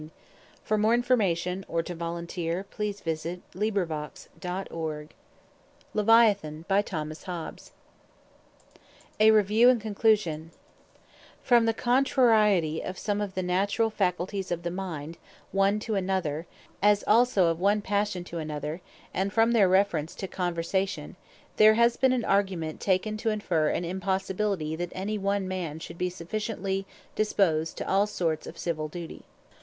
[0.01, 0.09] Which
[0.69, 5.13] when I have reviewed, I shall willingly expose it to the censure of
[5.93, 6.25] my
[6.81, 7.63] Countrey.
[9.19, 10.51] A REVIEW, AND CONCLUSION
[11.43, 15.19] From the contrariety of some of the Naturall Faculties of the Mind,
[15.51, 16.47] one to another,
[16.81, 18.81] as also of one Passion to another,
[19.13, 21.15] and from their reference to Conversation,
[21.57, 25.99] there has been an argument taken, to inferre an impossibility that any one man should
[25.99, 29.25] be sufficiently disposed to all sorts of Civill duty.